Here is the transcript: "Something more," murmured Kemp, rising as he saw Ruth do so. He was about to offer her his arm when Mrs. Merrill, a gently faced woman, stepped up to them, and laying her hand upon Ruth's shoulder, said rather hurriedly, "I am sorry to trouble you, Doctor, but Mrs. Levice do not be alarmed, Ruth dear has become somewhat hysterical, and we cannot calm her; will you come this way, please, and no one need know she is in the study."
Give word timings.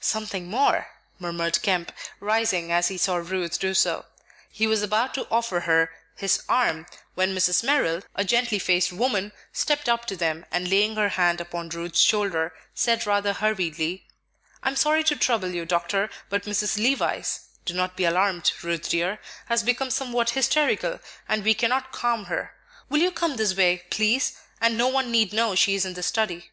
"Something 0.00 0.48
more," 0.48 0.88
murmured 1.20 1.62
Kemp, 1.62 1.92
rising 2.18 2.72
as 2.72 2.88
he 2.88 2.98
saw 2.98 3.14
Ruth 3.14 3.60
do 3.60 3.74
so. 3.74 4.06
He 4.50 4.66
was 4.66 4.82
about 4.82 5.14
to 5.14 5.28
offer 5.30 5.60
her 5.60 5.92
his 6.16 6.42
arm 6.48 6.86
when 7.14 7.32
Mrs. 7.32 7.62
Merrill, 7.62 8.02
a 8.16 8.24
gently 8.24 8.58
faced 8.58 8.92
woman, 8.92 9.30
stepped 9.52 9.88
up 9.88 10.04
to 10.06 10.16
them, 10.16 10.44
and 10.50 10.68
laying 10.68 10.96
her 10.96 11.10
hand 11.10 11.40
upon 11.40 11.68
Ruth's 11.68 12.00
shoulder, 12.00 12.52
said 12.74 13.06
rather 13.06 13.32
hurriedly, 13.34 14.04
"I 14.64 14.68
am 14.70 14.74
sorry 14.74 15.04
to 15.04 15.14
trouble 15.14 15.50
you, 15.54 15.64
Doctor, 15.64 16.10
but 16.28 16.42
Mrs. 16.42 16.76
Levice 16.82 17.42
do 17.64 17.72
not 17.72 17.96
be 17.96 18.02
alarmed, 18.04 18.50
Ruth 18.64 18.88
dear 18.88 19.20
has 19.46 19.62
become 19.62 19.92
somewhat 19.92 20.30
hysterical, 20.30 20.98
and 21.28 21.44
we 21.44 21.54
cannot 21.54 21.92
calm 21.92 22.24
her; 22.24 22.52
will 22.88 22.98
you 23.00 23.12
come 23.12 23.36
this 23.36 23.54
way, 23.56 23.84
please, 23.90 24.36
and 24.60 24.76
no 24.76 24.88
one 24.88 25.12
need 25.12 25.32
know 25.32 25.54
she 25.54 25.76
is 25.76 25.84
in 25.84 25.94
the 25.94 26.02
study." 26.02 26.50